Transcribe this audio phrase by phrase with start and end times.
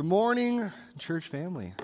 [0.00, 1.74] Good morning, church family.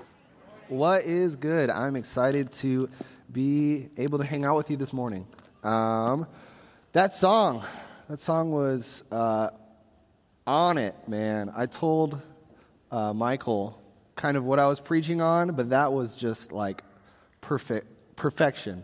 [0.68, 1.68] What is good?
[1.68, 2.88] I'm excited to
[3.30, 5.26] be able to hang out with you this morning.
[5.62, 6.26] Um,
[6.94, 7.62] that song,
[8.08, 9.50] that song was uh,
[10.46, 11.52] on it, man.
[11.54, 12.18] I told
[12.90, 13.78] uh, Michael
[14.14, 16.82] kind of what I was preaching on, but that was just like
[17.42, 18.82] perfect perfection.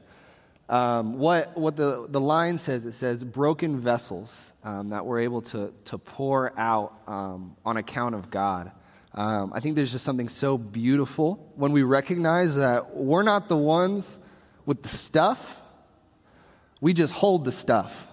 [0.68, 5.40] Um, what what the, the line says, it says, broken vessels um, that we're able
[5.40, 8.72] to, to pour out um, on account of God.
[9.14, 13.56] Um, I think there's just something so beautiful when we recognize that we're not the
[13.56, 14.18] ones
[14.64, 15.60] with the stuff,
[16.80, 18.10] we just hold the stuff,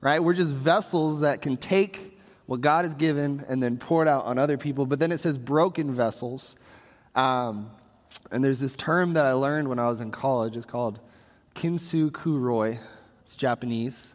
[0.00, 0.22] right?
[0.22, 4.24] We're just vessels that can take what God has given and then pour it out
[4.24, 4.86] on other people.
[4.86, 6.56] But then it says broken vessels.
[7.14, 7.70] Um,
[8.30, 10.56] and there's this term that I learned when I was in college.
[10.56, 11.00] It's called
[11.54, 12.78] Kintsukuroi.
[13.22, 14.12] It's Japanese.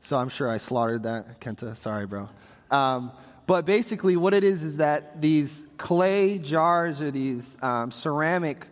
[0.00, 1.40] So I'm sure I slaughtered that.
[1.40, 2.28] Kenta, sorry, bro.
[2.70, 3.12] Um,
[3.46, 8.66] but basically, what it is is that these clay jars or these um, ceramic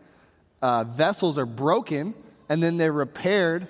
[0.62, 2.14] uh, vessels are broken
[2.48, 3.69] and then they're repaired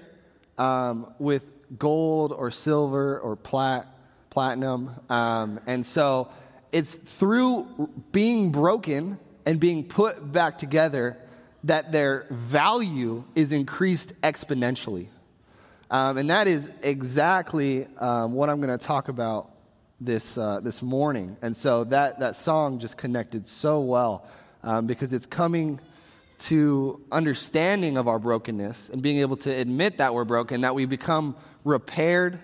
[0.56, 1.44] um, with
[1.78, 3.86] gold or silver or plat,
[4.30, 4.90] platinum.
[5.10, 6.30] Um, and so
[6.72, 11.18] it's through being broken and being put back together
[11.64, 15.08] that their value is increased exponentially.
[15.90, 19.53] Um, and that is exactly um, what I'm going to talk about
[20.00, 21.36] this, uh, this morning.
[21.42, 24.26] And so that, that song just connected so well
[24.62, 25.80] um, because it's coming
[26.40, 30.84] to understanding of our brokenness and being able to admit that we're broken, that we
[30.84, 32.38] become repaired,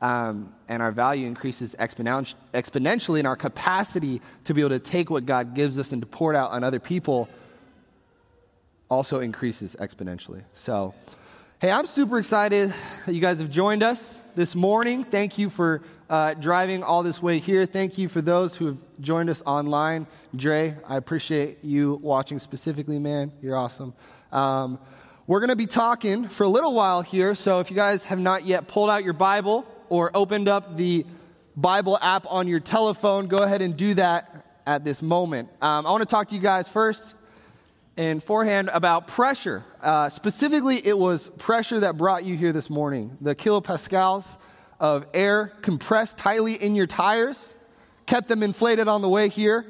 [0.00, 5.10] um, and our value increases exponenti- exponentially, and our capacity to be able to take
[5.10, 7.28] what God gives us and to pour it out on other people
[8.88, 10.42] also increases exponentially.
[10.54, 10.94] So,
[11.60, 12.72] hey, I'm super excited
[13.06, 15.04] that you guys have joined us this morning.
[15.04, 17.66] Thank you for uh, driving all this way here.
[17.66, 20.06] Thank you for those who have joined us online.
[20.34, 23.32] Dre, I appreciate you watching specifically, man.
[23.42, 23.94] You're awesome.
[24.32, 24.78] Um,
[25.26, 27.34] we're going to be talking for a little while here.
[27.34, 31.04] So if you guys have not yet pulled out your Bible or opened up the
[31.56, 35.50] Bible app on your telephone, go ahead and do that at this moment.
[35.60, 37.14] Um, I want to talk to you guys first
[37.98, 39.64] and forehand about pressure.
[39.82, 43.18] Uh, specifically, it was pressure that brought you here this morning.
[43.20, 44.38] The kilopascals
[44.80, 47.54] of air compressed tightly in your tires,
[48.06, 49.66] kept them inflated on the way here,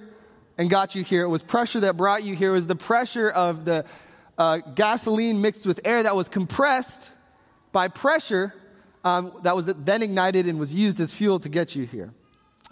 [0.56, 1.22] and got you here.
[1.22, 2.50] It was pressure that brought you here.
[2.50, 3.84] It was the pressure of the
[4.36, 7.10] uh, gasoline mixed with air that was compressed
[7.72, 8.54] by pressure
[9.04, 12.12] um, that was then ignited and was used as fuel to get you here.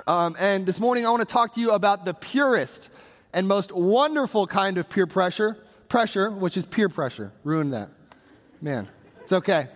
[0.06, 2.90] Um, and this morning, I want to talk to you about the purest
[3.32, 5.56] and most wonderful kind of peer pressure,
[5.88, 7.32] pressure, which is peer pressure.
[7.44, 7.90] Ruin that.
[8.60, 8.88] Man,
[9.22, 9.68] it's okay.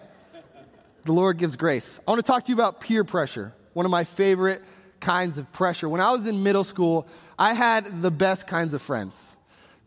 [1.05, 1.99] The Lord gives grace.
[2.07, 4.63] I want to talk to you about peer pressure, one of my favorite
[5.01, 5.89] kinds of pressure.
[5.89, 7.07] When I was in middle school,
[7.39, 9.33] I had the best kinds of friends.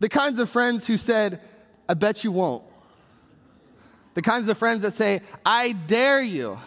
[0.00, 1.40] The kinds of friends who said,
[1.88, 2.64] I bet you won't.
[4.14, 6.58] The kinds of friends that say, I dare you.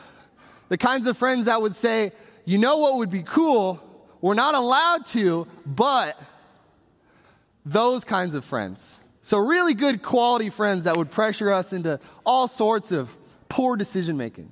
[0.69, 2.11] The kinds of friends that would say,
[2.45, 3.83] you know what would be cool?
[4.21, 6.19] We're not allowed to, but
[7.65, 8.97] those kinds of friends.
[9.21, 13.15] So, really good quality friends that would pressure us into all sorts of
[13.49, 14.51] poor decision making,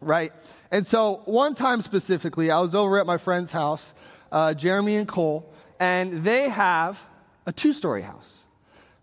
[0.00, 0.32] right?
[0.70, 3.94] And so, one time specifically, I was over at my friend's house,
[4.30, 7.02] uh, Jeremy and Cole, and they have
[7.46, 8.44] a two story house.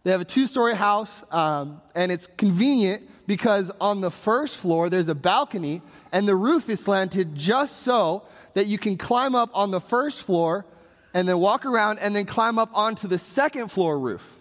[0.03, 4.89] They have a two story house, um, and it's convenient because on the first floor
[4.89, 5.81] there's a balcony,
[6.11, 8.23] and the roof is slanted just so
[8.53, 10.65] that you can climb up on the first floor
[11.13, 14.35] and then walk around and then climb up onto the second floor roof.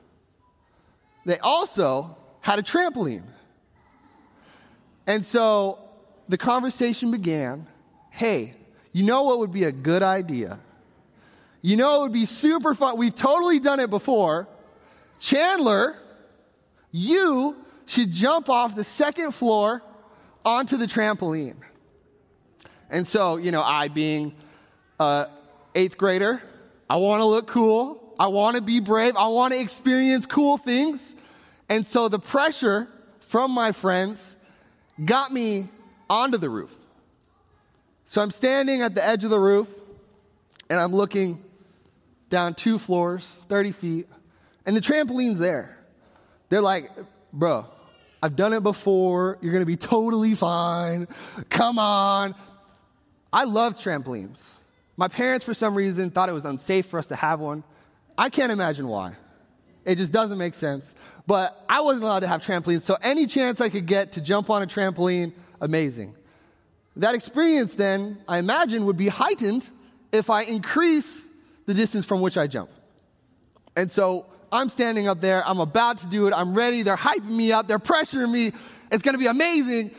[1.24, 3.22] They also had a trampoline.
[5.06, 5.78] And so
[6.28, 7.66] the conversation began
[8.10, 8.52] hey,
[8.92, 10.60] you know what would be a good idea?
[11.62, 12.96] You know it would be super fun.
[12.96, 14.46] We've totally done it before.
[15.18, 15.98] Chandler,
[16.92, 17.56] you
[17.86, 19.82] should jump off the second floor
[20.44, 21.56] onto the trampoline.
[22.88, 24.34] And so, you know, I being
[25.00, 25.26] a
[25.74, 26.40] eighth grader,
[26.88, 28.14] I want to look cool.
[28.18, 29.16] I want to be brave.
[29.16, 31.16] I want to experience cool things.
[31.68, 32.86] And so the pressure
[33.20, 34.36] from my friends
[35.02, 35.68] got me
[36.08, 36.74] onto the roof.
[38.04, 39.68] So I'm standing at the edge of the roof
[40.68, 41.42] and I'm looking
[42.30, 44.08] down two floors, 30 feet,
[44.66, 45.78] and the trampoline's there.
[46.48, 46.90] They're like,
[47.32, 47.66] bro,
[48.22, 49.38] I've done it before.
[49.40, 51.04] You're going to be totally fine.
[51.48, 52.34] Come on.
[53.32, 54.42] I love trampolines.
[54.96, 57.64] My parents, for some reason, thought it was unsafe for us to have one.
[58.16, 59.16] I can't imagine why.
[59.84, 60.94] It just doesn't make sense.
[61.26, 64.50] But I wasn't allowed to have trampolines, so any chance I could get to jump
[64.50, 66.14] on a trampoline, amazing.
[66.96, 69.68] That experience, then, I imagine, would be heightened
[70.12, 71.28] if I increase
[71.66, 72.70] the distance from which I jump.
[73.76, 75.46] And so I'm standing up there.
[75.46, 76.32] I'm about to do it.
[76.32, 76.82] I'm ready.
[76.82, 77.66] They're hyping me up.
[77.66, 78.52] They're pressuring me.
[78.92, 79.90] It's to be amazing.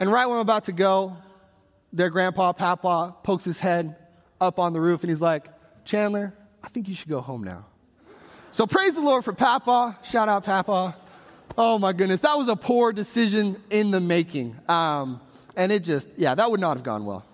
[0.00, 1.16] And right when I'm about to go,
[1.92, 3.96] their grandpa, Papa, pokes his head
[4.40, 5.46] up on the roof and he's like,
[5.84, 7.64] Chandler, I think you should go home now.
[8.50, 9.98] So praise the Lord for Papa.
[10.02, 10.96] Shout out, Papa.
[11.56, 14.56] Oh my goodness, that was a poor decision in the making.
[14.68, 15.20] Um,
[15.56, 17.24] and it just, yeah, that would not have gone well.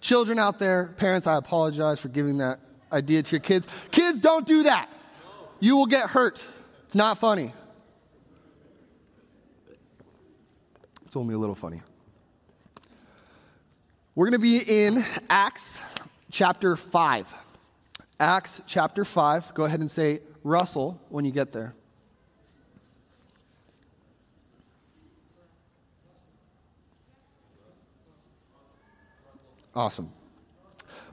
[0.00, 2.60] Children out there, parents, I apologize for giving that
[2.92, 3.66] idea to your kids.
[3.90, 4.88] Kids, don't do that.
[5.60, 6.46] You will get hurt.
[6.84, 7.52] It's not funny.
[11.04, 11.82] It's only a little funny.
[14.14, 15.82] We're going to be in Acts
[16.30, 17.34] chapter 5.
[18.20, 19.54] Acts chapter 5.
[19.54, 21.74] Go ahead and say Russell when you get there.
[29.74, 30.10] Awesome.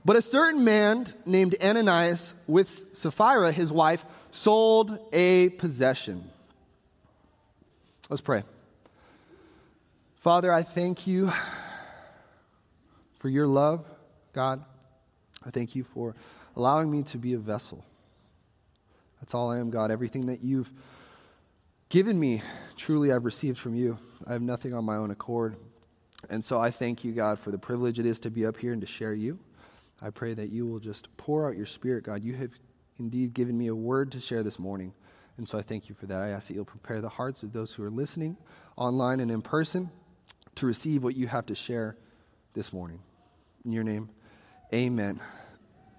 [0.04, 6.30] But a certain man named Ananias with Sapphira, his wife, sold a possession.
[8.08, 8.44] Let's pray.
[10.16, 11.30] Father, I thank you
[13.18, 13.84] for your love,
[14.32, 14.64] God.
[15.44, 16.14] I thank you for
[16.56, 17.84] allowing me to be a vessel.
[19.24, 19.90] That's all I am, God.
[19.90, 20.70] Everything that you've
[21.88, 22.42] given me,
[22.76, 23.96] truly I've received from you.
[24.26, 25.56] I have nothing on my own accord.
[26.28, 28.74] And so I thank you, God, for the privilege it is to be up here
[28.74, 29.38] and to share you.
[30.02, 32.22] I pray that you will just pour out your spirit, God.
[32.22, 32.50] You have
[32.98, 34.92] indeed given me a word to share this morning.
[35.38, 36.20] And so I thank you for that.
[36.20, 38.36] I ask that you'll prepare the hearts of those who are listening
[38.76, 39.90] online and in person
[40.56, 41.96] to receive what you have to share
[42.52, 43.00] this morning.
[43.64, 44.10] In your name,
[44.74, 45.18] amen.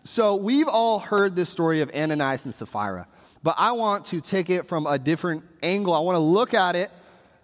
[0.07, 3.07] So we've all heard this story of Ananias and Sapphira,
[3.41, 5.95] but I want to take it from a different angle.
[5.95, 6.91] I want to look at it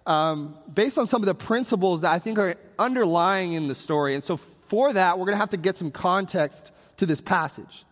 [0.06, 4.14] um, based on some of the principles that I think are underlying in the story.
[4.14, 7.84] And so, for that, we're going to have to get some context to this passage.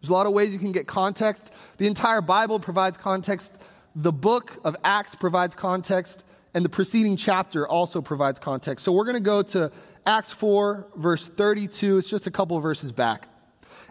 [0.00, 1.50] There's a lot of ways you can get context.
[1.76, 3.58] The entire Bible provides context,
[3.94, 6.24] the book of Acts provides context,
[6.54, 8.86] and the preceding chapter also provides context.
[8.86, 9.70] So, we're going to go to
[10.06, 11.98] Acts 4, verse 32.
[11.98, 13.28] It's just a couple verses back.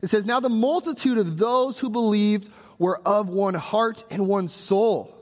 [0.02, 4.48] It says, Now the multitude of those who believed were of one heart and one
[4.48, 5.14] soul.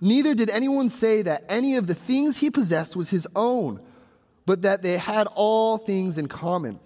[0.00, 3.80] Neither did anyone say that any of the things he possessed was his own,
[4.44, 6.78] but that they had all things in common.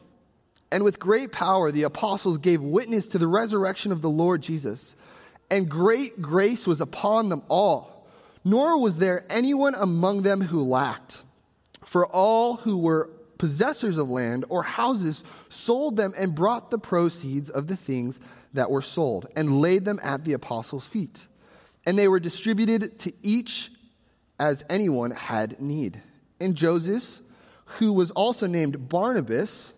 [0.71, 4.95] And with great power, the apostles gave witness to the resurrection of the Lord Jesus.
[5.51, 8.07] And great grace was upon them all.
[8.45, 11.23] Nor was there anyone among them who lacked.
[11.85, 13.11] For all who were
[13.41, 18.21] possessors of land or houses sold them and brought the proceeds of the things
[18.53, 21.27] that were sold and laid them at the apostles' feet
[21.87, 23.73] and they were distributed to each
[24.39, 26.01] as anyone had need.
[26.41, 27.21] And Joseph,
[27.65, 29.73] who was also named Barnabas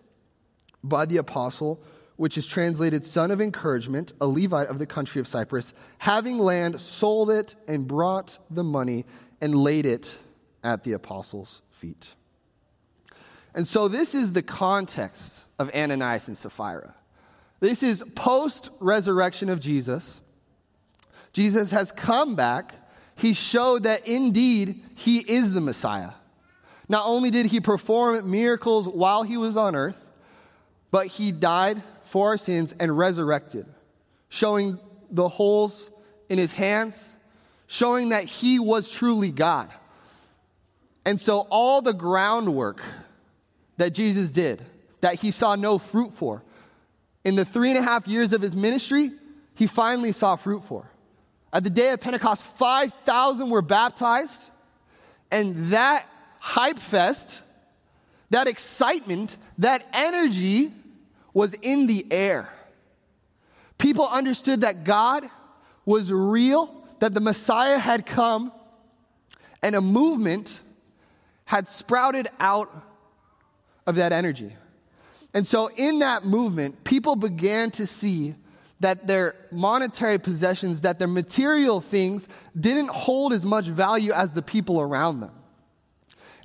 [0.83, 1.81] by the apostle,
[2.15, 6.79] which is translated son of encouragement, a Levite of the country of Cyprus, having land,
[6.79, 9.05] sold it and brought the money
[9.41, 10.17] and laid it
[10.63, 12.13] at the apostles' feet.
[13.55, 16.95] And so this is the context of Ananias and Sapphira.
[17.59, 20.21] This is post resurrection of Jesus.
[21.31, 22.75] Jesus has come back,
[23.15, 26.11] he showed that indeed he is the Messiah.
[26.89, 29.95] Not only did he perform miracles while he was on earth,
[30.91, 33.65] but he died for our sins and resurrected,
[34.29, 34.77] showing
[35.09, 35.89] the holes
[36.29, 37.13] in his hands,
[37.67, 39.69] showing that he was truly God.
[41.05, 42.81] And so, all the groundwork
[43.77, 44.63] that Jesus did,
[45.01, 46.43] that he saw no fruit for,
[47.23, 49.11] in the three and a half years of his ministry,
[49.55, 50.89] he finally saw fruit for.
[51.51, 54.49] At the day of Pentecost, 5,000 were baptized,
[55.31, 56.05] and that
[56.39, 57.41] hype fest,
[58.29, 60.71] that excitement, that energy
[61.33, 62.49] was in the air.
[63.77, 65.25] People understood that God
[65.85, 68.51] was real, that the Messiah had come,
[69.61, 70.61] and a movement
[71.45, 72.71] had sprouted out
[73.85, 74.53] of that energy.
[75.33, 78.35] And so, in that movement, people began to see
[78.79, 82.27] that their monetary possessions, that their material things
[82.59, 85.31] didn't hold as much value as the people around them.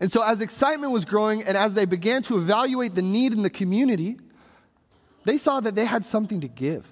[0.00, 3.42] And so, as excitement was growing and as they began to evaluate the need in
[3.42, 4.18] the community,
[5.24, 6.86] they saw that they had something to give.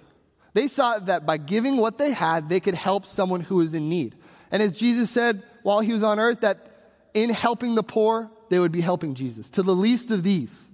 [0.53, 3.89] They saw that by giving what they had, they could help someone who was in
[3.89, 4.17] need.
[4.51, 6.71] And as Jesus said while he was on earth, that
[7.15, 10.69] in helping the poor, they would be helping Jesus, to the least of these.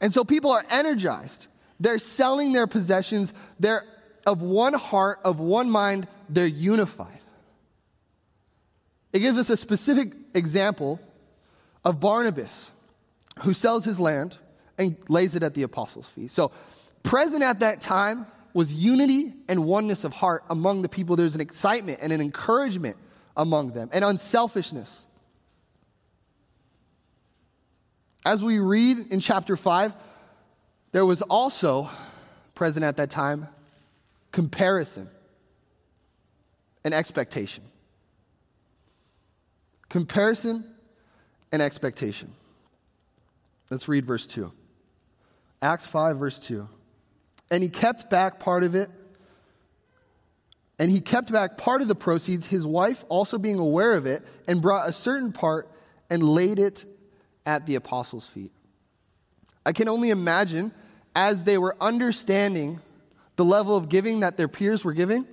[0.00, 1.46] And so people are energized.
[1.80, 3.32] They're selling their possessions.
[3.58, 3.84] They're
[4.26, 6.08] of one heart, of one mind.
[6.28, 7.20] They're unified.
[9.12, 11.00] It gives us a specific example
[11.84, 12.72] of Barnabas,
[13.40, 14.38] who sells his land
[14.78, 16.30] and lays it at the apostles' feet.
[16.30, 16.50] So,
[17.02, 21.16] present at that time was unity and oneness of heart among the people.
[21.16, 22.96] There's an excitement and an encouragement
[23.36, 25.06] among them and unselfishness.
[28.24, 29.92] As we read in chapter 5,
[30.92, 31.90] there was also
[32.54, 33.48] present at that time
[34.32, 35.08] comparison
[36.84, 37.64] and expectation.
[39.88, 40.64] Comparison
[41.52, 42.32] and expectation.
[43.70, 44.50] Let's read verse 2.
[45.62, 46.68] Acts 5, verse 2.
[47.50, 48.90] And he kept back part of it.
[50.78, 54.24] And he kept back part of the proceeds, his wife also being aware of it,
[54.48, 55.70] and brought a certain part
[56.10, 56.84] and laid it
[57.46, 58.52] at the apostles' feet.
[59.66, 60.72] I can only imagine
[61.14, 62.80] as they were understanding
[63.36, 65.26] the level of giving that their peers were giving,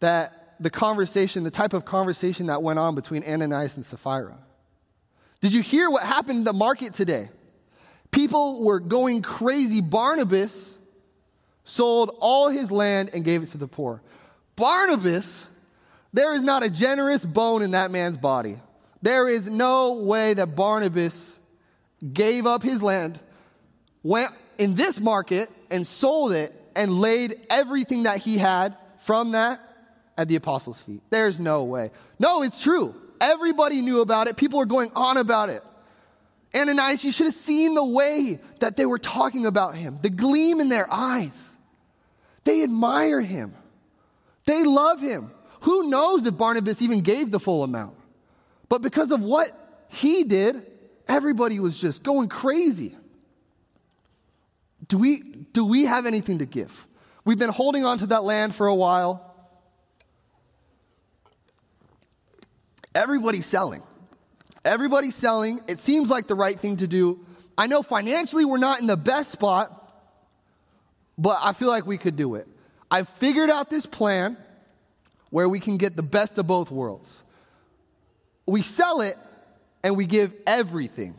[0.00, 4.38] that the conversation, the type of conversation that went on between Ananias and Sapphira.
[5.40, 7.30] Did you hear what happened in the market today?
[8.10, 9.80] People were going crazy.
[9.80, 10.76] Barnabas
[11.64, 14.02] sold all his land and gave it to the poor.
[14.56, 15.46] Barnabas,
[16.12, 18.58] there is not a generous bone in that man's body.
[19.02, 21.38] There is no way that Barnabas
[22.12, 23.18] gave up his land,
[24.02, 29.60] went in this market and sold it, and laid everything that he had from that
[30.16, 31.02] at the apostles' feet.
[31.10, 31.90] There's no way.
[32.18, 32.94] No, it's true.
[33.20, 34.36] Everybody knew about it.
[34.36, 35.62] People were going on about it.
[36.54, 40.60] Ananias, you should have seen the way that they were talking about him, the gleam
[40.60, 41.56] in their eyes.
[42.44, 43.54] They admire him,
[44.46, 45.30] they love him.
[45.62, 47.94] Who knows if Barnabas even gave the full amount?
[48.70, 49.50] But because of what
[49.88, 50.64] he did,
[51.06, 52.96] everybody was just going crazy.
[54.88, 55.18] Do we,
[55.52, 56.86] do we have anything to give?
[57.24, 59.26] We've been holding on to that land for a while.
[62.94, 63.82] Everybody's selling.
[64.64, 65.60] Everybody's selling.
[65.66, 67.20] It seems like the right thing to do.
[67.58, 69.92] I know financially we're not in the best spot,
[71.18, 72.46] but I feel like we could do it.
[72.88, 74.36] I've figured out this plan
[75.30, 77.22] where we can get the best of both worlds.
[78.46, 79.16] We sell it
[79.82, 81.14] and we give everything,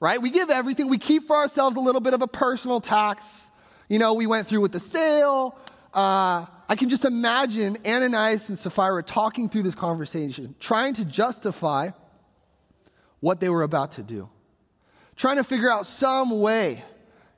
[0.00, 0.20] right?
[0.20, 0.88] We give everything.
[0.88, 3.50] We keep for ourselves a little bit of a personal tax.
[3.88, 5.58] You know, we went through with the sale.
[5.94, 11.90] Uh, I can just imagine Ananias and Sapphira talking through this conversation, trying to justify
[13.20, 14.28] what they were about to do,
[15.16, 16.84] trying to figure out some way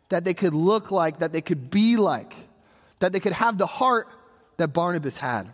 [0.09, 2.35] that they could look like, that they could be like,
[2.99, 4.09] that they could have the heart
[4.57, 5.51] that Barnabas had.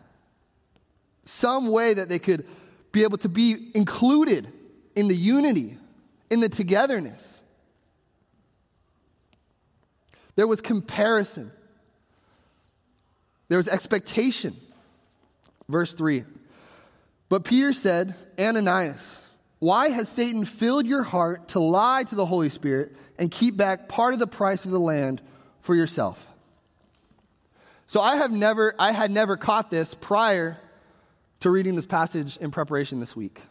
[1.25, 2.47] Some way that they could
[2.97, 4.51] be able to be included
[4.95, 5.77] in the unity,
[6.31, 7.43] in the togetherness.
[10.35, 11.53] There was comparison.
[13.49, 14.57] There was expectation.
[15.69, 16.25] Verse 3.
[17.29, 19.21] But Peter said, Ananias,
[19.59, 23.91] why has Satan filled your heart to lie to the Holy Spirit and keep back
[23.91, 25.21] part of the price of the land
[25.61, 26.27] for yourself?
[27.89, 30.57] So I have never I had never caught this prior
[31.41, 33.43] to reading this passage in preparation this week.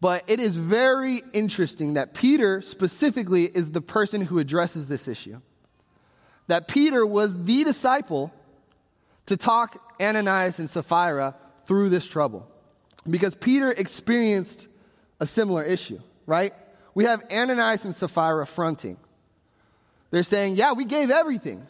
[0.00, 5.40] But it is very interesting that Peter specifically is the person who addresses this issue.
[6.48, 8.32] That Peter was the disciple
[9.26, 11.34] to talk Ananias and Sapphira
[11.66, 12.46] through this trouble.
[13.08, 14.68] Because Peter experienced
[15.20, 16.52] a similar issue, right?
[16.94, 18.96] We have Ananias and Sapphira fronting.
[20.10, 21.66] They're saying, Yeah, we gave everything.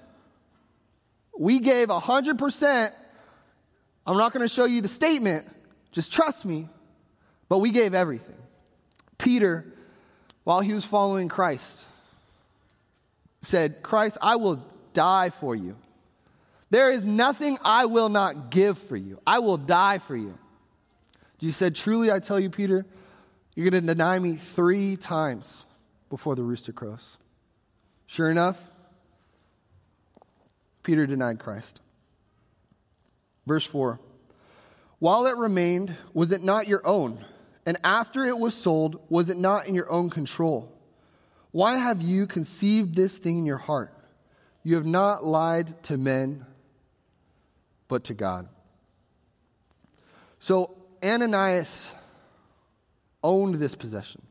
[1.39, 2.93] We gave 100%.
[4.07, 5.47] I'm not going to show you the statement,
[5.93, 6.69] just trust me.
[7.49, 8.37] But we gave everything.
[9.19, 9.65] Peter,
[10.45, 11.87] while he was following Christ,
[13.43, 15.77] said, Christ, I will die for you.
[16.71, 19.21] There is nothing I will not give for you.
[19.27, 20.37] I will die for you.
[21.39, 22.85] Jesus said, Truly, I tell you, Peter,
[23.55, 25.65] you're going to deny me three times
[26.11, 27.17] before the rooster crows.
[28.07, 28.61] Sure enough,
[30.83, 31.81] Peter denied Christ.
[33.47, 34.01] Verse 4
[34.99, 37.25] While it remained, was it not your own?
[37.65, 40.73] And after it was sold, was it not in your own control?
[41.51, 43.93] Why have you conceived this thing in your heart?
[44.63, 46.45] You have not lied to men
[47.89, 48.49] but to God.
[50.41, 51.93] So Ananias
[53.23, 54.23] owned this possession,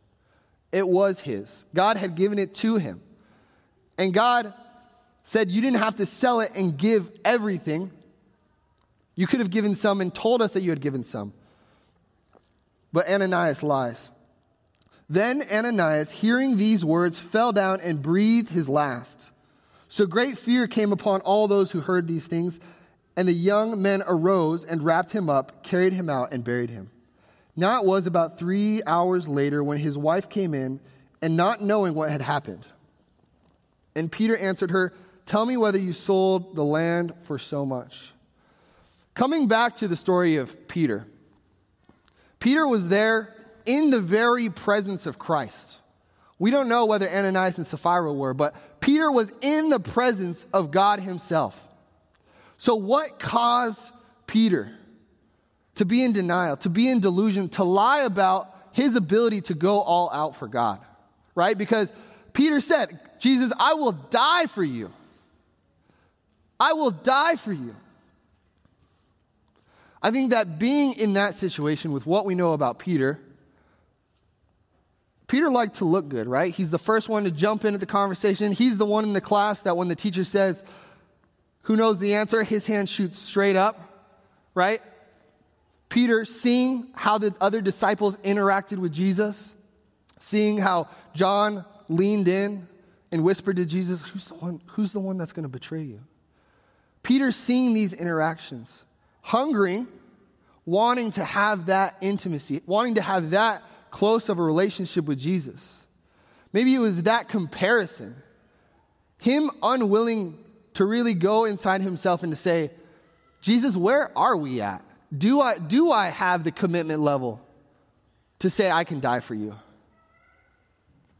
[0.71, 1.65] it was his.
[1.73, 3.01] God had given it to him.
[3.97, 4.53] And God
[5.23, 7.91] said, You didn't have to sell it and give everything.
[9.15, 11.33] You could have given some and told us that you had given some.
[12.91, 14.11] But Ananias lies.
[15.09, 19.31] Then Ananias, hearing these words, fell down and breathed his last.
[19.87, 22.59] So great fear came upon all those who heard these things.
[23.15, 26.89] And the young men arose and wrapped him up, carried him out, and buried him.
[27.55, 30.81] Now it was about three hours later when his wife came in,
[31.21, 32.65] and not knowing what had happened.
[33.95, 34.93] And Peter answered her,
[35.25, 38.13] Tell me whether you sold the land for so much.
[39.15, 41.07] Coming back to the story of Peter,
[42.39, 43.33] Peter was there
[43.65, 45.77] in the very presence of Christ.
[46.37, 50.69] We don't know whether Ananias and Sapphira were, but Peter was in the presence of
[50.69, 51.59] God himself.
[52.57, 53.91] So, what caused
[54.27, 54.77] Peter
[55.75, 59.79] to be in denial, to be in delusion, to lie about his ability to go
[59.79, 60.81] all out for God?
[61.35, 61.57] Right?
[61.57, 61.91] Because
[62.33, 64.91] Peter said, Jesus, I will die for you.
[66.59, 67.75] I will die for you.
[70.05, 73.19] I think that being in that situation with what we know about Peter,
[75.25, 76.53] Peter liked to look good, right?
[76.53, 78.51] He's the first one to jump into the conversation.
[78.51, 80.61] He's the one in the class that when the teacher says,
[81.63, 82.43] Who knows the answer?
[82.43, 84.13] his hand shoots straight up,
[84.53, 84.79] right?
[85.89, 89.55] Peter, seeing how the other disciples interacted with Jesus,
[90.19, 92.67] seeing how John leaned in
[93.11, 96.01] and whispered to Jesus, Who's the one, who's the one that's going to betray you?
[97.01, 98.84] Peter, seeing these interactions,
[99.25, 99.87] hungering,
[100.67, 105.81] wanting to have that intimacy, wanting to have that close of a relationship with Jesus.
[106.53, 108.15] Maybe it was that comparison.
[109.17, 110.37] Him unwilling
[110.75, 112.69] to really go inside himself and to say,
[113.41, 114.83] Jesus, where are we at?
[115.15, 117.41] Do I, do I have the commitment level
[118.39, 119.55] to say, I can die for you?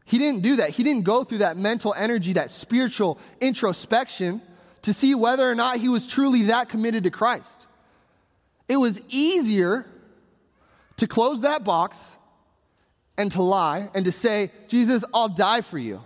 [0.04, 0.70] He didn't do that.
[0.70, 4.42] He didn't go through that mental energy, that spiritual introspection
[4.82, 7.66] to see whether or not he was truly that committed to Christ.
[8.68, 9.86] It was easier
[10.96, 12.16] to close that box
[13.18, 16.00] and to lie and to say, Jesus, I'll die for you.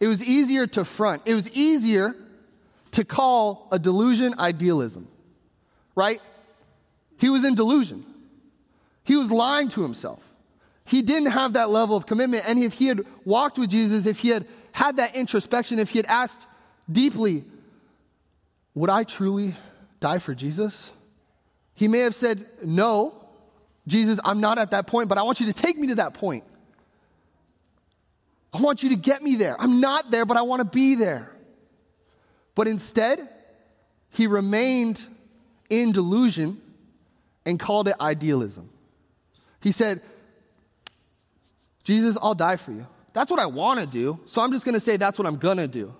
[0.00, 1.22] It was easier to front.
[1.26, 2.14] It was easier
[2.92, 5.08] to call a delusion idealism,
[5.94, 6.20] right?
[7.16, 8.04] He was in delusion.
[9.02, 10.22] He was lying to himself.
[10.84, 12.48] He didn't have that level of commitment.
[12.48, 15.98] And if he had walked with Jesus, if he had had that introspection, if he
[15.98, 16.46] had asked
[16.90, 17.44] deeply,
[18.74, 19.54] Would I truly
[20.00, 20.90] die for Jesus?
[21.78, 23.14] He may have said, No,
[23.86, 26.12] Jesus, I'm not at that point, but I want you to take me to that
[26.12, 26.42] point.
[28.52, 29.54] I want you to get me there.
[29.60, 31.30] I'm not there, but I want to be there.
[32.56, 33.28] But instead,
[34.10, 35.06] he remained
[35.70, 36.60] in delusion
[37.46, 38.68] and called it idealism.
[39.60, 40.00] He said,
[41.84, 42.88] Jesus, I'll die for you.
[43.12, 45.36] That's what I want to do, so I'm just going to say that's what I'm
[45.36, 45.94] going to do.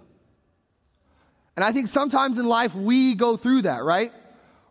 [1.54, 4.12] And I think sometimes in life we go through that, right?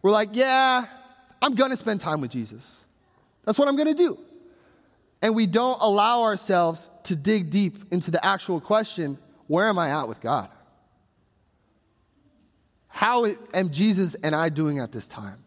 [0.01, 0.87] We're like, yeah,
[1.41, 2.65] I'm going to spend time with Jesus.
[3.45, 4.17] That's what I'm going to do.
[5.21, 9.89] And we don't allow ourselves to dig deep into the actual question where am I
[9.91, 10.49] at with God?
[12.89, 15.37] How am Jesus and I doing at this time?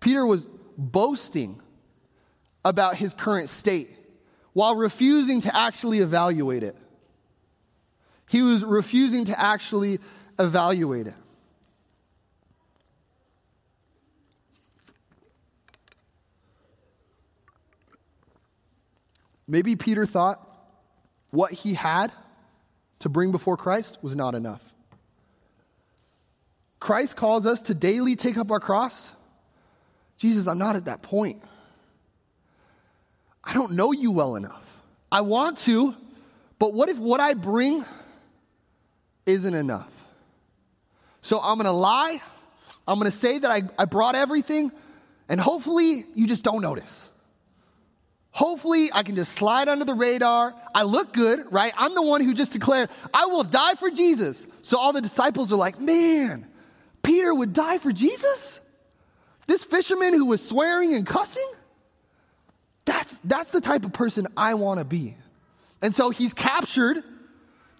[0.00, 1.60] Peter was boasting
[2.64, 3.90] about his current state
[4.52, 6.76] while refusing to actually evaluate it.
[8.28, 9.98] He was refusing to actually
[10.38, 11.14] evaluate it.
[19.50, 20.46] Maybe Peter thought
[21.30, 22.12] what he had
[23.00, 24.62] to bring before Christ was not enough.
[26.78, 29.10] Christ calls us to daily take up our cross.
[30.18, 31.42] Jesus, I'm not at that point.
[33.42, 34.80] I don't know you well enough.
[35.10, 35.96] I want to,
[36.60, 37.84] but what if what I bring
[39.26, 39.90] isn't enough?
[41.22, 42.22] So I'm gonna lie,
[42.86, 44.70] I'm gonna say that I, I brought everything,
[45.28, 47.09] and hopefully you just don't notice.
[48.32, 50.54] Hopefully, I can just slide under the radar.
[50.74, 51.72] I look good, right?
[51.76, 54.46] I'm the one who just declared, I will die for Jesus.
[54.62, 56.46] So all the disciples are like, man,
[57.02, 58.60] Peter would die for Jesus?
[59.46, 61.50] This fisherman who was swearing and cussing?
[62.84, 65.16] That's, that's the type of person I want to be.
[65.82, 67.02] And so he's captured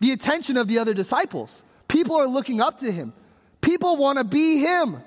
[0.01, 1.63] the attention of the other disciples.
[1.87, 3.13] People are looking up to him,
[3.61, 5.03] people want to be him.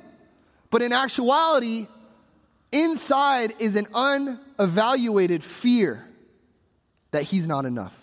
[0.69, 1.88] But in actuality,
[2.71, 3.88] inside is an
[4.63, 6.06] unevaluated fear
[7.12, 7.95] that he's not enough.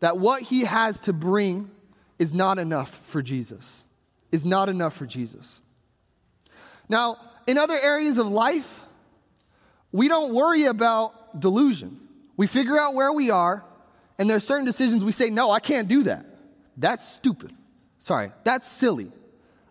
[0.00, 1.70] That what he has to bring
[2.18, 3.84] is not enough for Jesus.
[4.32, 5.60] Is not enough for Jesus.
[6.88, 8.80] Now, in other areas of life,
[9.92, 12.00] we don't worry about delusion.
[12.36, 13.64] We figure out where we are,
[14.18, 16.24] and there are certain decisions we say, no, I can't do that.
[16.76, 17.52] That's stupid.
[17.98, 19.12] Sorry, that's silly.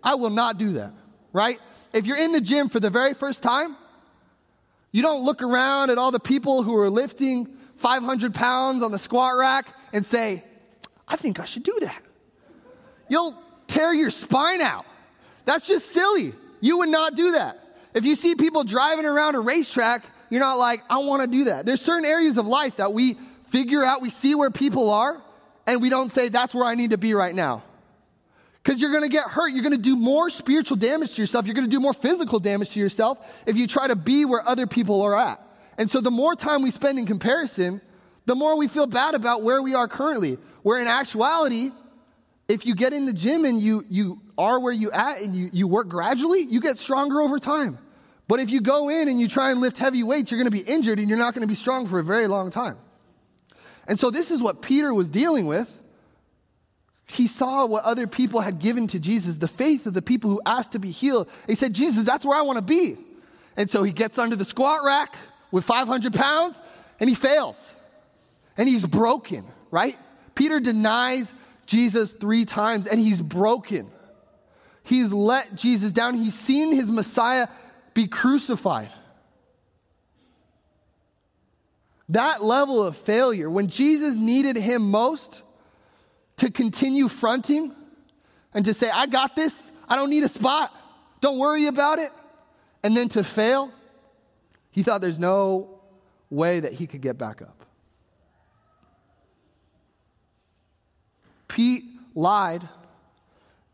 [0.03, 0.93] I will not do that,
[1.33, 1.59] right?
[1.93, 3.75] if you're in the gym for the very first time,
[4.91, 7.47] you don't look around at all the people who are lifting
[7.77, 10.43] 500 pounds on the squat rack and say,
[11.07, 12.01] I think I should do that.
[13.07, 13.35] You'll
[13.67, 14.85] tear your spine out.
[15.45, 16.33] That's just silly.
[16.61, 17.63] You would not do that.
[17.93, 21.45] If you see people driving around a racetrack, you're not like, I want to do
[21.45, 21.65] that.
[21.65, 23.17] There's certain areas of life that we
[23.49, 25.21] figure out, we see where people are,
[25.65, 27.63] and we don't say, that's where I need to be right now.
[28.63, 29.53] Because you're going to get hurt.
[29.53, 31.45] You're going to do more spiritual damage to yourself.
[31.45, 34.47] You're going to do more physical damage to yourself if you try to be where
[34.47, 35.41] other people are at.
[35.77, 37.81] And so the more time we spend in comparison,
[38.25, 40.37] the more we feel bad about where we are currently.
[40.61, 41.71] Where in actuality,
[42.49, 45.49] if you get in the gym and you, you are where you at and you,
[45.53, 47.79] you work gradually, you get stronger over time.
[48.27, 50.63] But if you go in and you try and lift heavy weights, you're going to
[50.63, 52.77] be injured and you're not going to be strong for a very long time.
[53.87, 55.67] And so this is what Peter was dealing with.
[57.11, 60.41] He saw what other people had given to Jesus, the faith of the people who
[60.45, 61.29] asked to be healed.
[61.47, 62.97] He said, Jesus, that's where I want to be.
[63.57, 65.15] And so he gets under the squat rack
[65.51, 66.61] with 500 pounds
[66.99, 67.73] and he fails.
[68.57, 69.97] And he's broken, right?
[70.35, 71.33] Peter denies
[71.65, 73.89] Jesus three times and he's broken.
[74.83, 76.13] He's let Jesus down.
[76.15, 77.47] He's seen his Messiah
[77.95, 78.93] be crucified.
[82.09, 85.41] That level of failure, when Jesus needed him most,
[86.39, 87.73] to continue fronting
[88.53, 90.73] and to say, I got this, I don't need a spot,
[91.21, 92.11] don't worry about it,
[92.83, 93.71] and then to fail,
[94.71, 95.81] he thought there's no
[96.29, 97.65] way that he could get back up.
[101.47, 101.83] Pete
[102.15, 102.67] lied.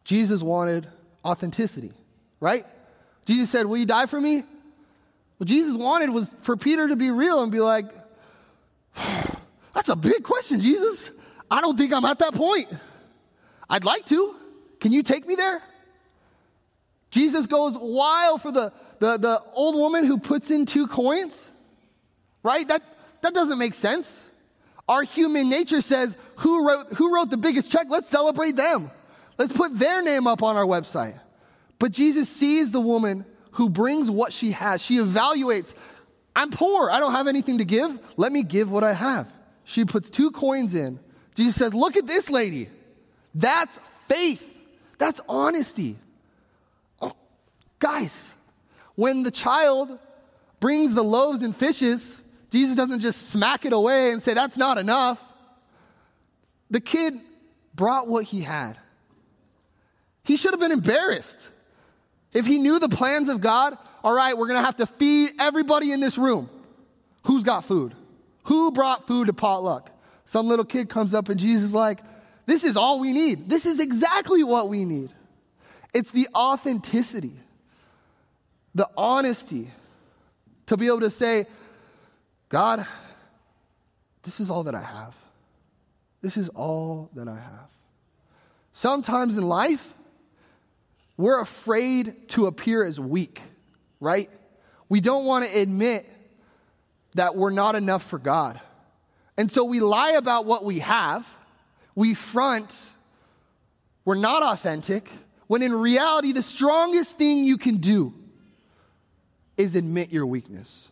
[0.03, 0.87] Jesus wanted
[1.23, 1.91] authenticity,
[2.39, 2.65] right?
[3.25, 4.43] Jesus said, Will you die for me?
[5.37, 7.85] What Jesus wanted was for Peter to be real and be like,
[9.73, 11.11] That's a big question, Jesus.
[11.49, 12.67] I don't think I'm at that point.
[13.69, 14.35] I'd like to.
[14.79, 15.61] Can you take me there?
[17.11, 21.49] Jesus goes wild for the, the, the old woman who puts in two coins,
[22.43, 22.67] right?
[22.67, 22.81] That,
[23.21, 24.27] that doesn't make sense.
[24.87, 27.87] Our human nature says, who wrote, who wrote the biggest check?
[27.89, 28.91] Let's celebrate them.
[29.37, 31.19] Let's put their name up on our website.
[31.79, 34.81] But Jesus sees the woman who brings what she has.
[34.81, 35.73] She evaluates,
[36.35, 36.89] I'm poor.
[36.91, 37.97] I don't have anything to give.
[38.17, 39.31] Let me give what I have.
[39.63, 40.99] She puts two coins in.
[41.35, 42.69] Jesus says, Look at this lady.
[43.33, 44.43] That's faith.
[44.97, 45.97] That's honesty.
[47.01, 47.13] Oh,
[47.79, 48.33] guys,
[48.95, 49.99] when the child
[50.59, 54.77] brings the loaves and fishes, Jesus doesn't just smack it away and say, That's not
[54.77, 55.21] enough.
[56.71, 57.19] The kid
[57.75, 58.77] brought what he had.
[60.23, 61.49] He should have been embarrassed.
[62.33, 65.31] If he knew the plans of God, all right, we're going to have to feed
[65.39, 66.49] everybody in this room.
[67.23, 67.95] Who's got food?
[68.43, 69.89] Who brought food to potluck?
[70.25, 72.01] Some little kid comes up and Jesus is like,
[72.45, 73.49] This is all we need.
[73.49, 75.13] This is exactly what we need.
[75.93, 77.37] It's the authenticity,
[78.73, 79.71] the honesty
[80.65, 81.45] to be able to say,
[82.49, 82.85] God,
[84.23, 85.15] this is all that I have.
[86.21, 87.69] This is all that I have.
[88.73, 89.93] Sometimes in life,
[91.17, 93.39] we're afraid to appear as weak,
[93.99, 94.29] right?
[94.89, 96.09] We don't want to admit
[97.13, 98.59] that we're not enough for God.
[99.37, 101.27] And so we lie about what we have,
[101.93, 102.91] we front,
[104.05, 105.09] we're not authentic,
[105.47, 108.13] when in reality, the strongest thing you can do
[109.57, 110.87] is admit your weakness.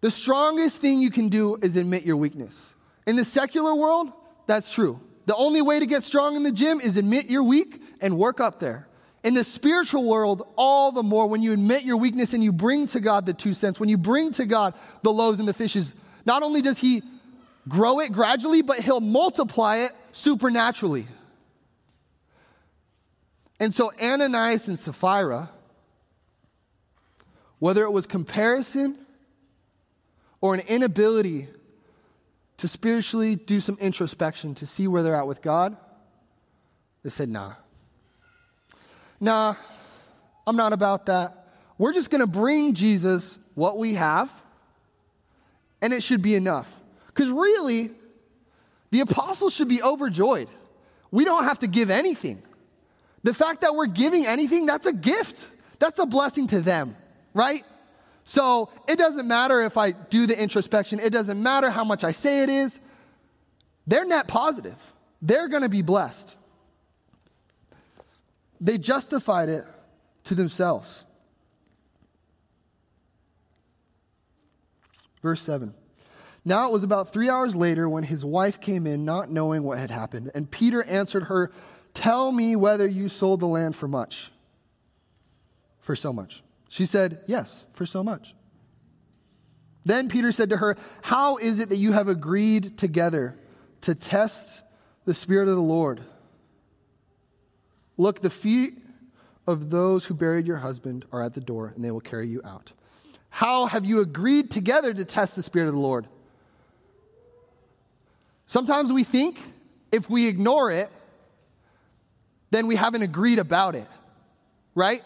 [0.00, 2.74] The strongest thing you can do is admit your weakness.
[3.06, 4.12] In the secular world,
[4.46, 5.00] that's true.
[5.26, 8.40] The only way to get strong in the gym is admit you're weak and work
[8.40, 8.86] up there.
[9.22, 12.86] In the spiritual world, all the more when you admit your weakness and you bring
[12.88, 15.94] to God the two cents, when you bring to God the loaves and the fishes,
[16.26, 17.02] not only does He
[17.68, 21.06] grow it gradually, but He'll multiply it supernaturally.
[23.60, 25.50] And so, Ananias and Sapphira,
[27.58, 28.98] whether it was comparison
[30.40, 31.48] or an inability
[32.58, 35.76] to spiritually do some introspection to see where they're at with God,
[37.02, 37.54] they said, nah.
[39.20, 39.54] Nah,
[40.46, 41.48] I'm not about that.
[41.78, 44.30] We're just going to bring Jesus what we have,
[45.84, 46.66] and it should be enough.
[47.08, 47.90] Because really,
[48.90, 50.48] the apostles should be overjoyed.
[51.10, 52.42] We don't have to give anything.
[53.22, 55.46] The fact that we're giving anything, that's a gift.
[55.78, 56.96] That's a blessing to them,
[57.34, 57.64] right?
[58.24, 62.12] So it doesn't matter if I do the introspection, it doesn't matter how much I
[62.12, 62.80] say it is.
[63.86, 64.78] They're net positive,
[65.20, 66.34] they're going to be blessed.
[68.58, 69.66] They justified it
[70.24, 71.03] to themselves.
[75.24, 75.72] Verse 7.
[76.44, 79.78] Now it was about three hours later when his wife came in, not knowing what
[79.78, 80.30] had happened.
[80.34, 81.50] And Peter answered her,
[81.94, 84.30] Tell me whether you sold the land for much.
[85.80, 86.42] For so much.
[86.68, 88.34] She said, Yes, for so much.
[89.86, 93.34] Then Peter said to her, How is it that you have agreed together
[93.80, 94.60] to test
[95.06, 96.02] the Spirit of the Lord?
[97.96, 98.76] Look, the feet
[99.46, 102.42] of those who buried your husband are at the door, and they will carry you
[102.44, 102.72] out.
[103.34, 106.06] How have you agreed together to test the Spirit of the Lord?
[108.46, 109.40] Sometimes we think
[109.90, 110.88] if we ignore it,
[112.52, 113.88] then we haven't agreed about it,
[114.76, 115.02] right?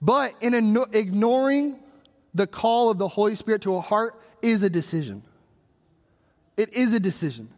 [0.00, 0.54] But in
[0.94, 1.78] ignoring
[2.32, 5.22] the call of the Holy Spirit to a heart is a decision.
[6.56, 7.50] It is a decision.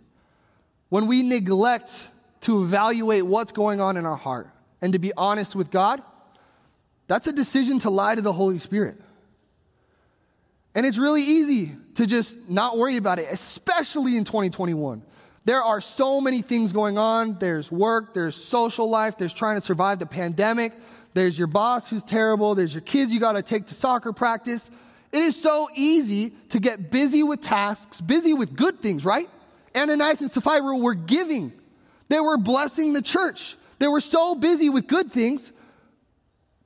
[0.88, 2.08] When we neglect
[2.40, 4.48] to evaluate what's going on in our heart
[4.80, 6.02] and to be honest with God,
[7.06, 9.00] that's a decision to lie to the Holy Spirit.
[10.74, 15.02] And it's really easy to just not worry about it, especially in 2021.
[15.44, 17.38] There are so many things going on.
[17.38, 20.72] There's work, there's social life, there's trying to survive the pandemic,
[21.14, 24.70] there's your boss who's terrible, there's your kids you got to take to soccer practice.
[25.10, 29.28] It is so easy to get busy with tasks, busy with good things, right?
[29.76, 31.52] Ananias and Sapphira were giving,
[32.08, 33.56] they were blessing the church.
[33.78, 35.50] They were so busy with good things,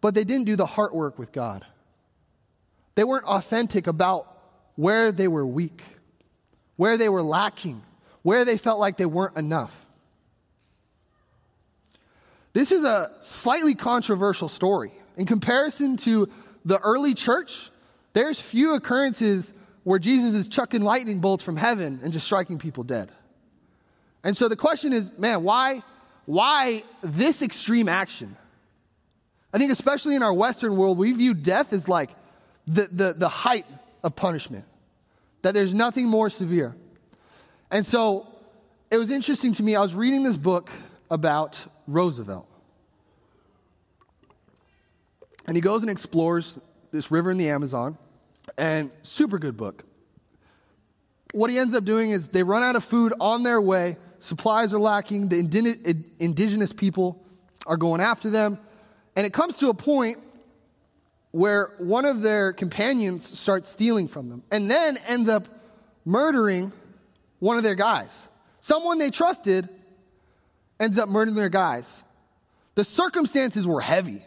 [0.01, 1.65] but they didn't do the heart work with God.
[2.97, 4.27] They weren't authentic about
[4.75, 5.83] where they were weak,
[6.77, 7.83] where they were lacking,
[8.23, 9.87] where they felt like they weren't enough.
[12.53, 14.93] This is a slightly controversial story.
[15.17, 16.29] In comparison to
[16.65, 17.71] the early church,
[18.15, 19.53] there's few occurrences
[19.85, 23.13] where Jesus is chucking lightning bolts from heaven and just striking people dead.
[24.25, 25.83] And so the question is, man, why,
[26.25, 28.37] why this extreme action?
[29.53, 32.11] I think, especially in our Western world, we view death as like
[32.67, 33.67] the, the, the height
[34.03, 34.65] of punishment,
[35.43, 36.75] that there's nothing more severe.
[37.71, 38.27] And so
[38.91, 39.77] it was interesting to me.
[39.77, 40.71] I was reading this book
[41.11, 42.49] about Roosevelt.
[45.47, 46.59] And he goes and explores
[46.91, 47.97] this river in the Amazon.
[48.59, 49.85] And super good book.
[51.33, 54.73] What he ends up doing is they run out of food on their way, supplies
[54.73, 57.23] are lacking, the indigenous people
[57.67, 58.59] are going after them.
[59.15, 60.19] And it comes to a point
[61.37, 65.47] where one of their companions starts stealing from them and then ends up
[66.05, 66.73] murdering
[67.39, 68.11] one of their guys.
[68.61, 69.69] Someone they trusted
[70.81, 72.03] ends up murdering their guys.
[72.75, 74.23] The circumstances were heavy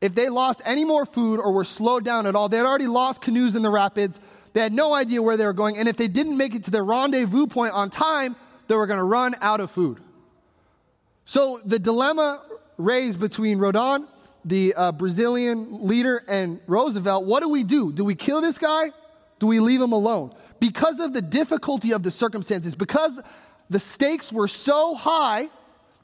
[0.00, 2.86] if they lost any more food or were slowed down at all, they had already
[2.86, 4.18] lost canoes in the rapids.
[4.52, 5.76] They had no idea where they were going.
[5.76, 8.34] And if they didn't make it to their rendezvous point on time,
[8.68, 10.00] they were going to run out of food.
[11.26, 12.42] So the dilemma
[12.78, 14.08] raised between Rondon,
[14.44, 17.92] the uh, Brazilian leader, and Roosevelt what do we do?
[17.92, 18.90] Do we kill this guy?
[19.38, 20.34] Do we leave him alone?
[20.58, 23.20] Because of the difficulty of the circumstances, because
[23.70, 25.48] the stakes were so high,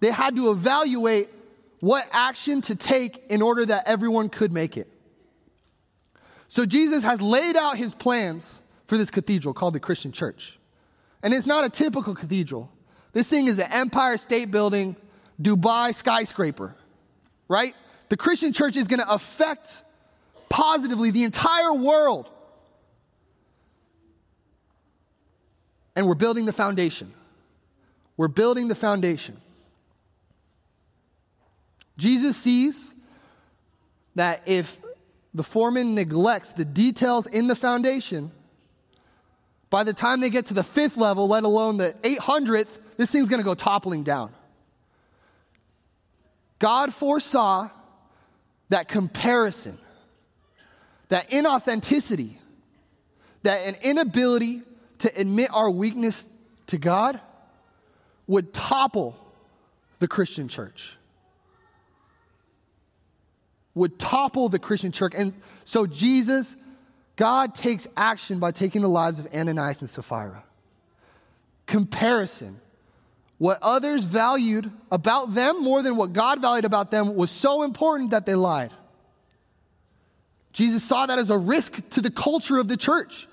[0.00, 1.28] they had to evaluate
[1.80, 4.90] what action to take in order that everyone could make it.
[6.48, 10.58] So Jesus has laid out his plans for this cathedral called the Christian Church.
[11.22, 12.70] And it's not a typical cathedral.
[13.12, 14.96] This thing is an Empire State Building,
[15.40, 16.74] Dubai skyscraper,
[17.48, 17.74] right?
[18.08, 19.82] The Christian church is going to affect
[20.48, 22.30] positively the entire world.
[25.94, 27.12] And we're building the foundation.
[28.16, 29.40] We're building the foundation.
[31.96, 32.94] Jesus sees
[34.14, 34.80] that if
[35.34, 38.30] the foreman neglects the details in the foundation,
[39.68, 43.28] by the time they get to the fifth level, let alone the 800th, this thing's
[43.28, 44.32] going to go toppling down.
[46.58, 47.68] God foresaw
[48.68, 49.78] that comparison,
[51.08, 52.36] that inauthenticity,
[53.42, 54.62] that an inability
[54.98, 56.28] to admit our weakness
[56.68, 57.20] to God
[58.26, 59.16] would topple
[59.98, 60.96] the Christian church
[63.76, 65.12] would topple the Christian church.
[65.14, 66.56] And so Jesus,
[67.14, 70.42] God takes action by taking the lives of Ananias and Sapphira.
[71.66, 72.58] Comparison.
[73.38, 78.10] What others valued about them more than what God valued about them was so important
[78.10, 78.70] that they lied.
[80.52, 83.28] Jesus saw that as a risk to the culture of the church.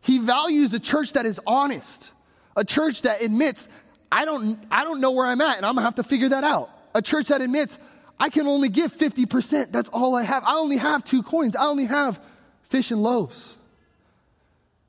[0.00, 2.10] He values a church that is honest,
[2.56, 3.68] a church that admits,
[4.10, 6.42] I don't, I don't know where I'm at and I'm gonna have to figure that
[6.42, 6.70] out.
[6.92, 7.78] A church that admits,
[8.18, 9.70] I can only give 50%.
[9.70, 10.42] That's all I have.
[10.44, 11.54] I only have two coins.
[11.54, 12.20] I only have
[12.62, 13.54] fish and loaves.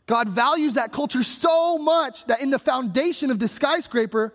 [0.07, 4.33] God values that culture so much that in the foundation of this skyscraper,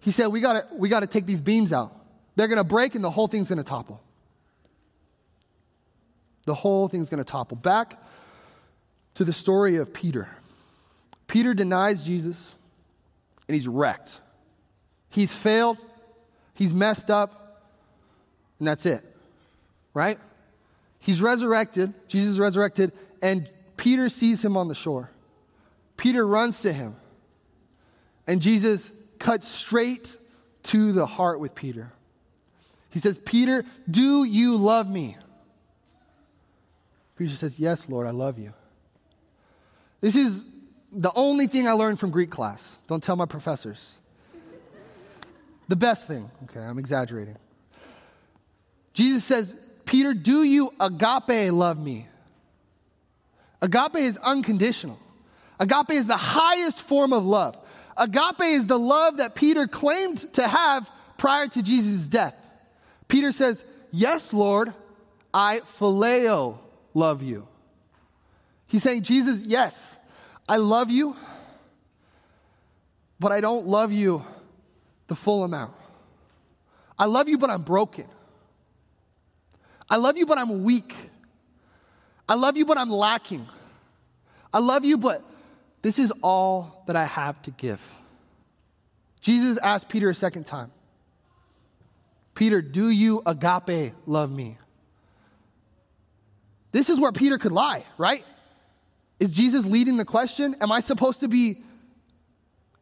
[0.00, 1.94] he said, We gotta, we gotta take these beams out.
[2.36, 4.00] They're gonna break and the whole thing's gonna topple.
[6.46, 7.56] The whole thing's gonna topple.
[7.56, 8.02] Back
[9.14, 10.28] to the story of Peter.
[11.26, 12.56] Peter denies Jesus
[13.46, 14.20] and he's wrecked.
[15.10, 15.76] He's failed,
[16.54, 17.62] he's messed up,
[18.58, 19.04] and that's it.
[19.92, 20.18] Right?
[21.00, 25.10] He's resurrected, Jesus resurrected, and Peter sees him on the shore.
[25.96, 26.96] Peter runs to him,
[28.26, 30.18] and Jesus cuts straight
[30.64, 31.90] to the heart with Peter.
[32.90, 35.16] He says, Peter, do you love me?
[37.16, 38.52] Peter says, Yes, Lord, I love you.
[40.02, 40.44] This is
[40.92, 42.76] the only thing I learned from Greek class.
[42.86, 43.96] Don't tell my professors.
[45.68, 46.30] the best thing.
[46.44, 47.38] Okay, I'm exaggerating.
[48.92, 49.54] Jesus says,
[49.86, 52.08] Peter, do you agape love me?
[53.62, 54.98] Agape is unconditional.
[55.58, 57.56] Agape is the highest form of love.
[57.96, 62.34] Agape is the love that Peter claimed to have prior to Jesus' death.
[63.08, 64.72] Peter says, Yes, Lord,
[65.34, 66.58] I phileo
[66.94, 67.46] love you.
[68.66, 69.98] He's saying, Jesus, yes,
[70.48, 71.16] I love you,
[73.18, 74.24] but I don't love you
[75.08, 75.74] the full amount.
[76.98, 78.06] I love you, but I'm broken.
[79.88, 80.94] I love you, but I'm weak.
[82.30, 83.44] I love you, but I'm lacking.
[84.54, 85.24] I love you, but
[85.82, 87.80] this is all that I have to give.
[89.20, 90.70] Jesus asked Peter a second time
[92.34, 94.56] Peter, do you agape love me?
[96.70, 98.24] This is where Peter could lie, right?
[99.18, 100.54] Is Jesus leading the question?
[100.60, 101.60] Am I supposed to be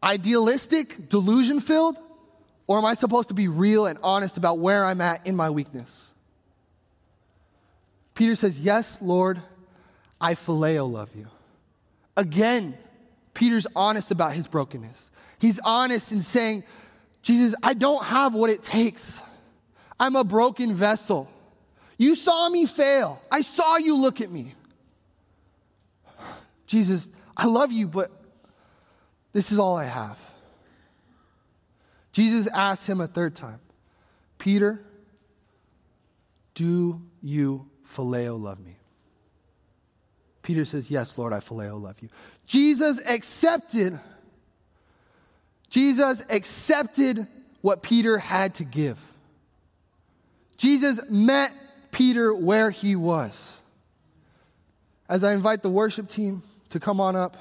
[0.03, 1.97] idealistic, delusion filled?
[2.67, 5.49] Or am I supposed to be real and honest about where I'm at in my
[5.49, 6.13] weakness?
[8.19, 9.41] Peter says, Yes, Lord,
[10.21, 11.29] I phileo love you.
[12.17, 12.77] Again,
[13.33, 15.13] Peter's honest about his brokenness.
[15.39, 16.65] He's honest in saying,
[17.23, 19.23] Jesus, I don't have what it takes.
[20.01, 21.31] I'm a broken vessel.
[21.97, 23.23] You saw me fail.
[23.31, 24.53] I saw you look at me.
[26.67, 28.11] Jesus, I love you, but
[29.33, 30.19] this is all I have.
[32.11, 33.61] Jesus asked him a third time,
[34.39, 34.85] Peter,
[36.55, 38.77] do you phileo love me?
[40.43, 42.09] Peter says, Yes, Lord, I phileo love you.
[42.47, 43.99] Jesus accepted,
[45.69, 47.27] Jesus accepted
[47.61, 48.99] what Peter had to give.
[50.57, 51.53] Jesus met
[51.93, 53.59] Peter where he was.
[55.09, 57.37] As I invite the worship team to come on up,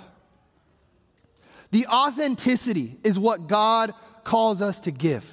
[1.72, 5.26] the authenticity is what God calls us to give.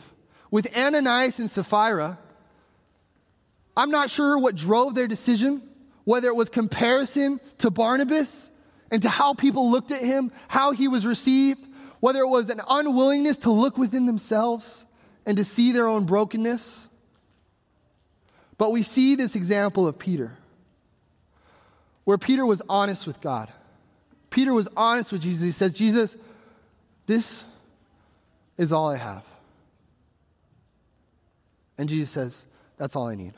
[0.50, 2.18] With Ananias and Sapphira,
[3.76, 5.62] I'm not sure what drove their decision,
[6.04, 8.50] whether it was comparison to Barnabas
[8.90, 11.66] and to how people looked at him, how he was received,
[12.00, 14.84] whether it was an unwillingness to look within themselves
[15.26, 16.86] and to see their own brokenness.
[18.58, 20.36] But we see this example of Peter,
[22.04, 23.50] where Peter was honest with God.
[24.30, 25.42] Peter was honest with Jesus.
[25.42, 26.16] He says, Jesus,
[27.06, 27.44] this
[28.56, 29.24] is all I have.
[31.78, 32.44] And Jesus says,
[32.76, 33.34] That's all I need.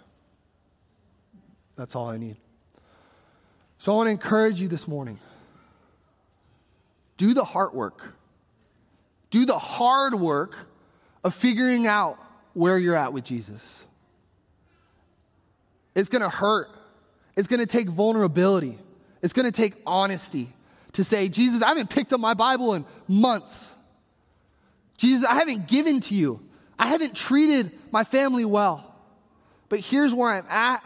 [1.77, 2.37] That's all I need.
[3.79, 5.19] So I want to encourage you this morning
[7.17, 8.15] do the heart work,
[9.31, 10.57] do the hard work
[11.25, 12.19] of figuring out
[12.53, 13.63] where you're at with Jesus.
[15.95, 16.69] It's going to hurt.
[17.37, 18.79] It's going to take vulnerability.
[19.23, 20.53] It's going to take honesty
[20.93, 23.75] to say, Jesus, I haven't picked up my Bible in months.
[24.99, 26.41] Jesus, I haven't given to you.
[26.79, 28.95] I haven't treated my family well.
[29.69, 30.83] But here's where I'm at,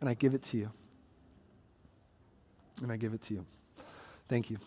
[0.00, 0.70] and I give it to you.
[2.82, 3.46] And I give it to you.
[4.28, 4.58] Thank you.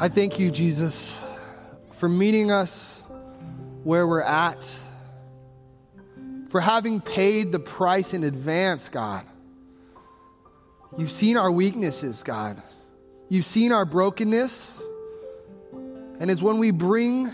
[0.00, 1.14] I thank you, Jesus,
[1.92, 2.98] for meeting us
[3.84, 4.64] where we're at,
[6.48, 9.26] for having paid the price in advance, God.
[10.96, 12.62] You've seen our weaknesses, God.
[13.28, 14.80] You've seen our brokenness.
[16.18, 17.30] And it's when we bring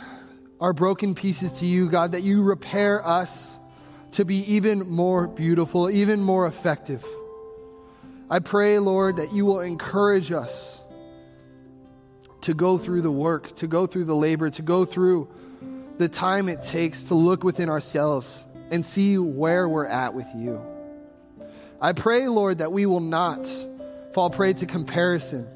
[0.58, 3.56] our broken pieces to you, God, that you repair us
[4.10, 7.06] to be even more beautiful, even more effective.
[8.28, 10.75] I pray, Lord, that you will encourage us
[12.46, 15.28] to go through the work, to go through the labor, to go through
[15.98, 20.60] the time it takes to look within ourselves and see where we're at with you.
[21.80, 23.46] I pray, Lord, that we will not
[24.12, 25.46] fall prey to comparison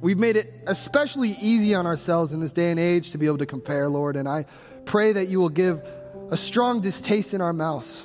[0.00, 3.38] We've made it especially easy on ourselves in this day and age to be able
[3.38, 4.14] to compare, Lord.
[4.14, 4.46] And I
[4.84, 5.82] pray that you will give
[6.30, 8.04] a strong distaste in our mouths,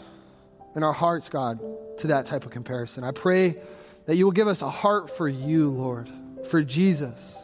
[0.76, 1.60] in our hearts, God,
[2.00, 3.04] to that type of comparison.
[3.04, 3.58] I pray
[4.08, 6.10] that you will give us a heart for you, Lord,
[6.50, 7.38] for Jesus.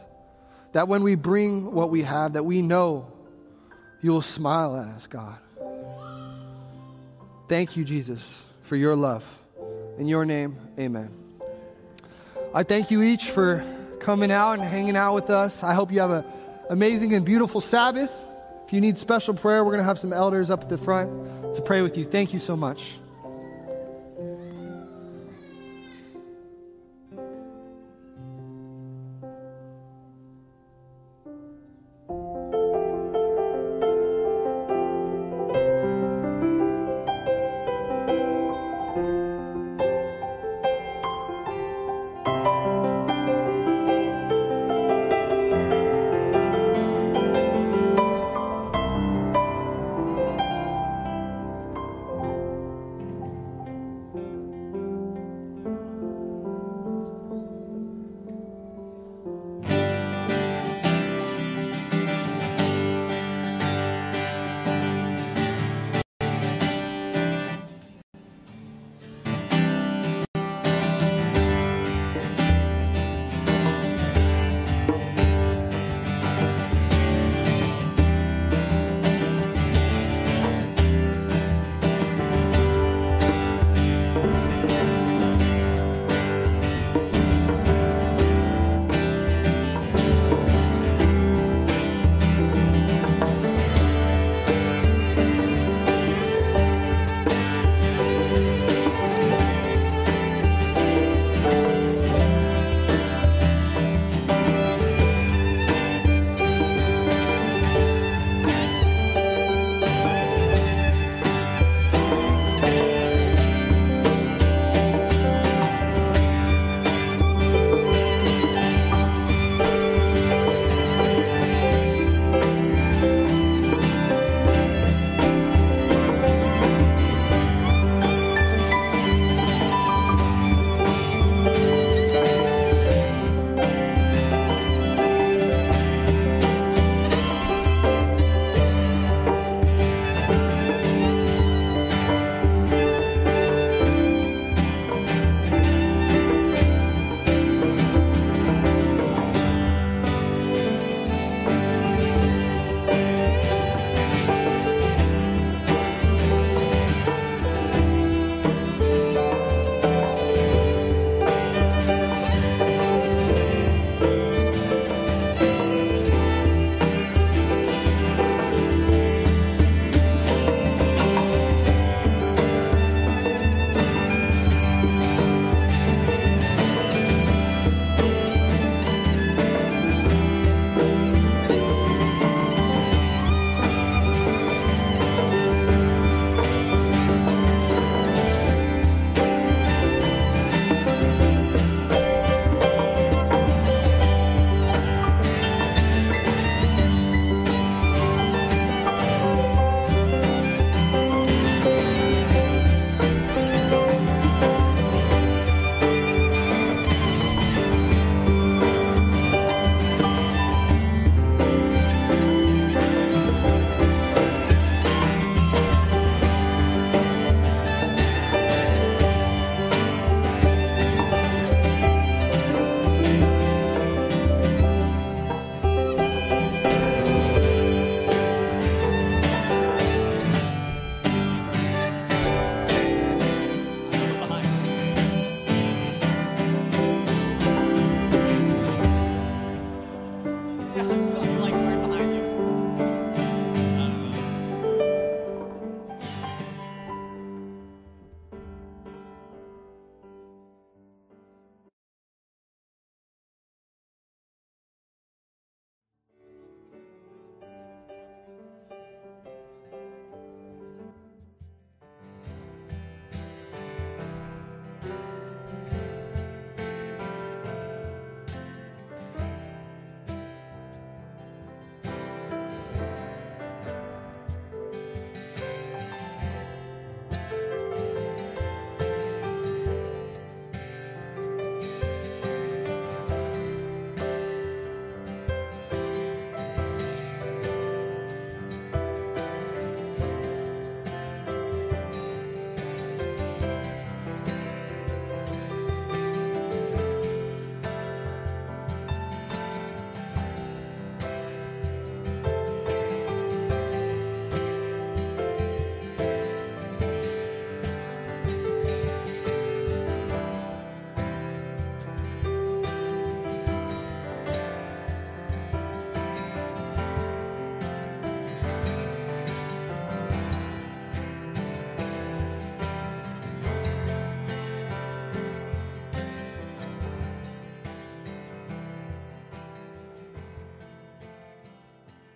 [0.74, 3.12] That when we bring what we have, that we know
[4.02, 5.38] you will smile at us, God.
[7.48, 9.26] Thank you, Jesus, for your love.
[9.98, 11.10] In your name, amen.
[12.54, 13.66] I thank you each for
[14.00, 15.64] coming out and hanging out with us.
[15.64, 16.24] I hope you have an
[16.70, 18.12] amazing and beautiful Sabbath.
[18.66, 21.56] If you need special prayer, we're going to have some elders up at the front
[21.56, 22.06] to pray with you.
[22.06, 22.94] Thank you so much.